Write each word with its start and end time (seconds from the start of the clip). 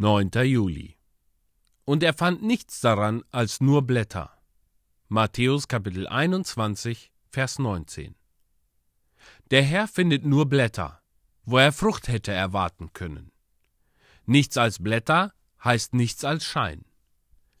9. 0.00 0.30
Juli. 0.44 0.96
Und 1.84 2.04
er 2.04 2.14
fand 2.14 2.40
nichts 2.40 2.80
daran 2.80 3.24
als 3.32 3.60
nur 3.60 3.82
Blätter. 3.82 4.30
Matthäus 5.08 5.66
Kapitel 5.66 6.06
21, 6.06 7.10
Vers 7.30 7.58
19. 7.58 8.14
Der 9.50 9.64
Herr 9.64 9.88
findet 9.88 10.24
nur 10.24 10.48
Blätter, 10.48 11.02
wo 11.42 11.58
er 11.58 11.72
Frucht 11.72 12.06
hätte 12.06 12.30
erwarten 12.30 12.92
können. 12.92 13.32
Nichts 14.24 14.56
als 14.56 14.80
Blätter 14.80 15.34
heißt 15.64 15.94
nichts 15.94 16.24
als 16.24 16.44
Schein. 16.44 16.84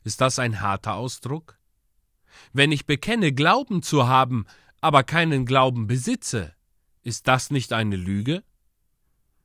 Ist 0.04 0.20
das 0.20 0.38
ein 0.38 0.60
harter 0.60 0.94
Ausdruck? 0.94 1.58
Wenn 2.52 2.70
ich 2.70 2.86
bekenne, 2.86 3.32
Glauben 3.32 3.82
zu 3.82 4.06
haben, 4.06 4.46
aber 4.80 5.02
keinen 5.02 5.44
Glauben 5.44 5.88
besitze, 5.88 6.54
ist 7.02 7.26
das 7.26 7.50
nicht 7.50 7.72
eine 7.72 7.96
Lüge? 7.96 8.44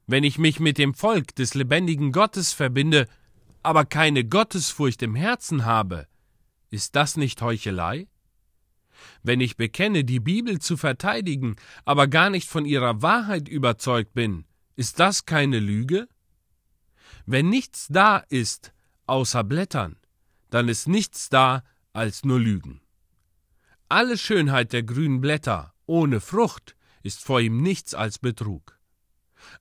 Wenn 0.05 0.23
ich 0.23 0.37
mich 0.37 0.59
mit 0.59 0.77
dem 0.77 0.93
Volk 0.93 1.35
des 1.35 1.53
lebendigen 1.53 2.11
Gottes 2.11 2.51
verbinde, 2.51 3.07
aber 3.61 3.85
keine 3.85 4.25
Gottesfurcht 4.25 5.01
im 5.01 5.15
Herzen 5.15 5.65
habe, 5.65 6.07
ist 6.69 6.95
das 6.95 7.15
nicht 7.15 7.41
Heuchelei? 7.41 8.07
Wenn 9.21 9.39
ich 9.39 9.57
bekenne, 9.57 10.03
die 10.03 10.19
Bibel 10.19 10.59
zu 10.59 10.75
verteidigen, 10.75 11.55
aber 11.85 12.07
gar 12.07 12.29
nicht 12.29 12.49
von 12.49 12.65
ihrer 12.65 13.01
Wahrheit 13.01 13.47
überzeugt 13.47 14.13
bin, 14.13 14.45
ist 14.75 14.99
das 14.99 15.25
keine 15.25 15.59
Lüge? 15.59 16.07
Wenn 17.25 17.49
nichts 17.49 17.87
da 17.89 18.17
ist 18.17 18.73
außer 19.05 19.43
Blättern, 19.43 19.95
dann 20.49 20.67
ist 20.67 20.87
nichts 20.87 21.29
da 21.29 21.63
als 21.93 22.25
nur 22.25 22.39
Lügen. 22.39 22.81
Alle 23.87 24.17
Schönheit 24.17 24.73
der 24.73 24.83
grünen 24.83 25.21
Blätter 25.21 25.73
ohne 25.85 26.19
Frucht 26.19 26.75
ist 27.03 27.23
vor 27.23 27.39
ihm 27.39 27.61
nichts 27.61 27.93
als 27.93 28.19
Betrug. 28.19 28.79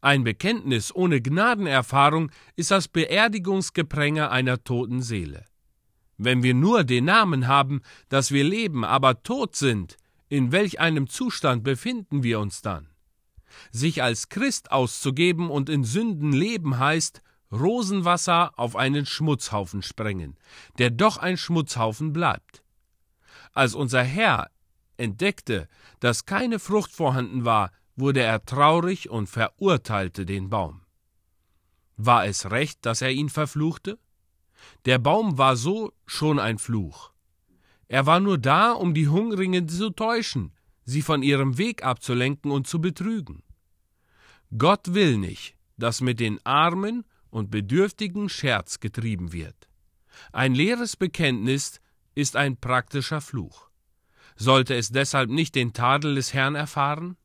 Ein 0.01 0.25
Bekenntnis 0.25 0.95
ohne 0.95 1.21
Gnadenerfahrung 1.21 2.31
ist 2.57 2.71
das 2.71 2.89
Beerdigungsgepränge 2.89 4.31
einer 4.31 4.63
toten 4.65 5.03
Seele. 5.03 5.45
Wenn 6.19 6.43
wir 6.43 6.55
nur 6.55 6.85
den 6.85 7.07
Namen 7.07 7.49
haben, 7.49 7.83
dass 8.09 8.31
wir 8.31 8.45
leben, 8.45 8.85
aber 8.85 9.23
tot 9.23 9.57
sind, 9.57 9.97
in 10.29 10.53
welch 10.53 10.81
einem 10.81 11.09
Zustand 11.09 11.65
befinden 11.65 12.23
wir 12.23 12.41
uns 12.41 12.63
dann? 12.63 12.89
Sich 13.71 14.03
als 14.03 14.29
Christ 14.29 14.73
auszugeben 14.73 15.51
und 15.51 15.69
in 15.69 15.85
Sünden 15.85 16.33
leben 16.33 16.79
heißt, 16.79 17.23
Rosenwasser 17.53 18.59
auf 18.59 18.77
einen 18.77 19.05
Schmutzhaufen 19.05 19.83
sprengen, 19.83 20.39
der 20.79 20.91
doch 20.91 21.19
ein 21.19 21.37
Schmutzhaufen 21.37 22.13
bleibt. 22.13 22.63
Als 23.53 23.75
unser 23.75 24.03
Herr 24.03 24.51
entdeckte, 24.97 25.69
dass 26.01 26.25
keine 26.25 26.59
Frucht 26.59 26.93
vorhanden 26.93 27.45
war, 27.45 27.71
wurde 27.97 28.21
er 28.21 28.45
traurig 28.45 29.11
und 29.11 29.29
verurteilte 29.29 30.27
den 30.27 30.49
Baum. 30.49 30.83
War 31.97 32.27
es 32.27 32.51
recht, 32.51 32.85
dass 32.87 33.03
er 33.03 33.11
ihn 33.11 33.29
verfluchte? 33.29 33.99
Der 34.85 34.99
Baum 34.99 35.39
war 35.39 35.57
so 35.57 35.93
schon 36.07 36.39
ein 36.39 36.59
Fluch. 36.59 37.13
Er 37.89 38.07
war 38.07 38.21
nur 38.21 38.39
da, 38.39 38.73
um 38.73 38.95
die 38.95 39.09
Hungrigen 39.09 39.69
zu 39.69 39.91
täuschen, 39.91 40.53
sie 40.85 41.03
von 41.03 41.23
ihrem 41.23 41.59
Weg 41.59 41.85
abzulenken 41.85 42.51
und 42.51 42.67
zu 42.67 42.81
betrügen. 42.81 43.43
Gott 44.57 44.95
will 44.95 45.19
nicht, 45.19 45.57
dass 45.77 46.01
mit 46.01 46.21
den 46.21 46.45
Armen 46.45 47.05
und 47.31 47.51
Bedürftigen 47.51 48.29
Scherz 48.29 48.81
getrieben 48.81 49.33
wird. 49.33 49.69
Ein 50.33 50.55
leeres 50.55 50.97
Bekenntnis 50.97 51.81
ist 52.15 52.37
ein 52.37 52.57
praktischer 52.57 53.21
Fluch. 53.21 53.69
Sollte 54.37 54.75
es 54.75 54.91
deshalb 54.91 55.31
nicht 55.31 55.55
den 55.55 55.73
Tadel 55.73 56.15
des 56.15 56.35
Herrn 56.35 56.55
erfahren? 56.55 57.17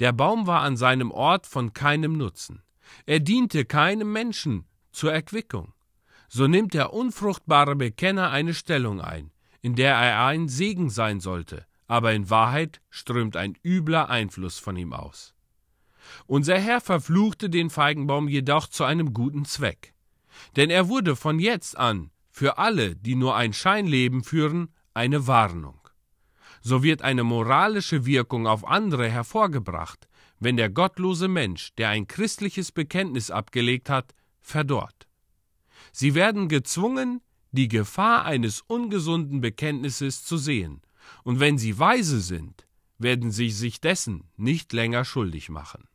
Der 0.00 0.12
Baum 0.12 0.46
war 0.46 0.62
an 0.62 0.76
seinem 0.76 1.10
Ort 1.10 1.46
von 1.46 1.72
keinem 1.72 2.16
Nutzen. 2.16 2.62
Er 3.06 3.20
diente 3.20 3.64
keinem 3.64 4.12
Menschen 4.12 4.64
zur 4.92 5.12
Erquickung. 5.12 5.72
So 6.28 6.48
nimmt 6.48 6.74
der 6.74 6.92
unfruchtbare 6.92 7.76
Bekenner 7.76 8.30
eine 8.30 8.54
Stellung 8.54 9.00
ein, 9.00 9.30
in 9.62 9.76
der 9.76 9.94
er 9.94 10.26
ein 10.26 10.48
Segen 10.48 10.90
sein 10.90 11.20
sollte, 11.20 11.64
aber 11.86 12.12
in 12.12 12.28
Wahrheit 12.28 12.80
strömt 12.90 13.36
ein 13.36 13.56
übler 13.64 14.08
Einfluss 14.10 14.58
von 14.58 14.76
ihm 14.76 14.92
aus. 14.92 15.34
Unser 16.26 16.58
Herr 16.58 16.80
verfluchte 16.80 17.48
den 17.48 17.70
Feigenbaum 17.70 18.28
jedoch 18.28 18.66
zu 18.66 18.84
einem 18.84 19.14
guten 19.14 19.44
Zweck. 19.44 19.94
Denn 20.56 20.70
er 20.70 20.88
wurde 20.88 21.14
von 21.14 21.38
jetzt 21.38 21.78
an 21.78 22.10
für 22.30 22.58
alle, 22.58 22.96
die 22.96 23.14
nur 23.14 23.36
ein 23.36 23.52
Scheinleben 23.52 24.24
führen, 24.24 24.74
eine 24.92 25.28
Warnung 25.28 25.83
so 26.64 26.82
wird 26.82 27.02
eine 27.02 27.24
moralische 27.24 28.06
Wirkung 28.06 28.46
auf 28.46 28.66
andere 28.66 29.08
hervorgebracht, 29.08 30.08
wenn 30.40 30.56
der 30.56 30.70
gottlose 30.70 31.28
Mensch, 31.28 31.74
der 31.76 31.90
ein 31.90 32.08
christliches 32.08 32.72
Bekenntnis 32.72 33.30
abgelegt 33.30 33.90
hat, 33.90 34.14
verdorrt. 34.40 35.06
Sie 35.92 36.14
werden 36.14 36.48
gezwungen, 36.48 37.20
die 37.52 37.68
Gefahr 37.68 38.24
eines 38.24 38.62
ungesunden 38.62 39.42
Bekenntnisses 39.42 40.24
zu 40.24 40.38
sehen, 40.38 40.80
und 41.22 41.38
wenn 41.38 41.58
sie 41.58 41.78
weise 41.78 42.20
sind, 42.20 42.66
werden 42.98 43.30
sie 43.30 43.50
sich 43.50 43.82
dessen 43.82 44.24
nicht 44.38 44.72
länger 44.72 45.04
schuldig 45.04 45.50
machen. 45.50 45.86